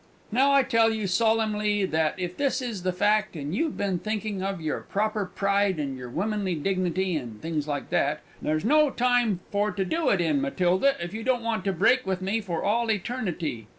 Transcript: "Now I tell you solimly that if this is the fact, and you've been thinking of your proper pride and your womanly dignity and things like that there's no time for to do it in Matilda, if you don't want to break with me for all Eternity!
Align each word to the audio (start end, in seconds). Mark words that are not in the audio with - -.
"Now 0.31 0.53
I 0.53 0.63
tell 0.63 0.91
you 0.91 1.05
solimly 1.05 1.85
that 1.85 2.15
if 2.17 2.35
this 2.35 2.59
is 2.59 2.81
the 2.81 2.91
fact, 2.91 3.35
and 3.35 3.53
you've 3.53 3.77
been 3.77 3.99
thinking 3.99 4.41
of 4.41 4.59
your 4.59 4.79
proper 4.79 5.25
pride 5.27 5.77
and 5.79 5.95
your 5.95 6.09
womanly 6.09 6.55
dignity 6.55 7.15
and 7.15 7.39
things 7.39 7.67
like 7.67 7.91
that 7.91 8.21
there's 8.41 8.65
no 8.65 8.89
time 8.89 9.41
for 9.51 9.69
to 9.71 9.85
do 9.85 10.09
it 10.09 10.19
in 10.19 10.41
Matilda, 10.41 10.95
if 10.99 11.13
you 11.13 11.21
don't 11.21 11.43
want 11.43 11.63
to 11.65 11.71
break 11.71 12.03
with 12.07 12.19
me 12.19 12.41
for 12.41 12.63
all 12.63 12.89
Eternity! 12.89 13.67